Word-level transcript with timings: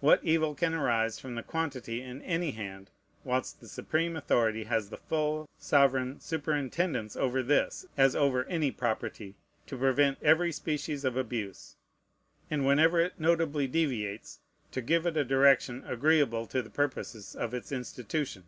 What 0.00 0.24
evil 0.24 0.56
can 0.56 0.74
arise 0.74 1.20
from 1.20 1.36
the 1.36 1.42
quantity 1.44 2.02
in 2.02 2.20
any 2.22 2.50
hand, 2.50 2.90
whilst 3.22 3.60
the 3.60 3.68
supreme 3.68 4.16
authority 4.16 4.64
has 4.64 4.90
the 4.90 4.96
full, 4.96 5.48
sovereign 5.56 6.18
superintendence 6.18 7.14
over 7.14 7.44
this, 7.44 7.86
as 7.96 8.16
over 8.16 8.44
any 8.46 8.72
property, 8.72 9.36
to 9.68 9.78
prevent 9.78 10.20
every 10.20 10.50
species 10.50 11.04
of 11.04 11.16
abuse, 11.16 11.76
and 12.50 12.66
whenever 12.66 12.98
it 12.98 13.20
notably 13.20 13.68
deviates, 13.68 14.40
to 14.72 14.82
give 14.82 15.04
to 15.04 15.10
it 15.10 15.16
a 15.16 15.24
direction 15.24 15.84
agreeable 15.86 16.48
to 16.48 16.60
the 16.60 16.68
purposes 16.68 17.36
of 17.36 17.54
its 17.54 17.70
institution? 17.70 18.46